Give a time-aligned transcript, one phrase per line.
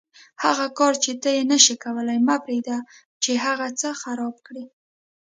[0.43, 2.77] هغه کار چې ته یې نشې کولای مه پرېږده
[3.23, 4.65] چې هغه څه خراب کړي.